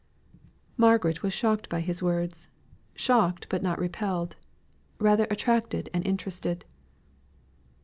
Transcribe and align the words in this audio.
Margaret 0.77 1.21
was 1.21 1.31
shocked 1.31 1.69
by 1.69 1.79
his 1.79 2.01
words 2.01 2.47
shocked 2.95 3.45
but 3.51 3.61
not 3.61 3.77
repelled; 3.77 4.35
rather 4.97 5.27
attracted 5.29 5.91
and 5.93 6.03
interested. 6.07 6.65